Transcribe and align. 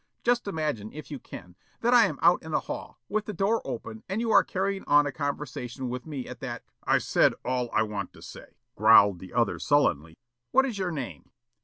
Just 0.23 0.47
imagine, 0.47 0.91
if 0.93 1.11
you 1.11 1.19
can, 1.19 1.55
that 1.81 1.93
I 1.93 2.07
am 2.07 2.17
out 2.23 2.41
in 2.41 2.49
the 2.53 2.61
hall, 2.61 2.97
with 3.07 3.25
the 3.25 3.33
door 3.33 3.61
open, 3.63 4.03
and 4.09 4.19
you 4.19 4.31
are 4.31 4.43
carrying 4.43 4.83
on 4.87 5.05
a 5.05 5.11
conversation 5.11 5.89
with 5.89 6.07
me 6.07 6.27
at 6.27 6.39
that" 6.39 6.63
"I've 6.87 7.03
said 7.03 7.35
all 7.45 7.69
I 7.71 7.83
want 7.83 8.11
to 8.13 8.23
say," 8.23 8.55
growled 8.75 9.19
the 9.19 9.31
other 9.31 9.59
sullenly. 9.59 10.15
"What 10.49 10.65
is 10.65 10.79
your 10.79 10.89
name?" 10.91 11.29